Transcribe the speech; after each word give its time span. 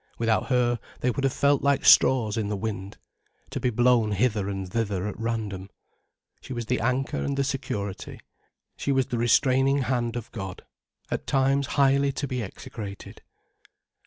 Without 0.17 0.47
her, 0.47 0.79
they 1.01 1.11
would 1.11 1.23
have 1.23 1.31
felt 1.31 1.61
like 1.61 1.85
straws 1.85 2.35
in 2.35 2.47
the 2.47 2.57
wind, 2.57 2.97
to 3.51 3.59
be 3.59 3.69
blown 3.69 4.13
hither 4.13 4.49
and 4.49 4.67
thither 4.67 5.05
at 5.07 5.19
random. 5.19 5.69
She 6.41 6.53
was 6.53 6.65
the 6.65 6.79
anchor 6.79 7.21
and 7.23 7.37
the 7.37 7.43
security, 7.43 8.19
she 8.75 8.91
was 8.91 9.05
the 9.05 9.19
restraining 9.19 9.83
hand 9.83 10.15
of 10.15 10.31
God, 10.31 10.65
at 11.11 11.27
times 11.27 11.67
highly 11.77 12.11
to 12.13 12.27
be 12.27 12.41
execrated. 12.41 13.21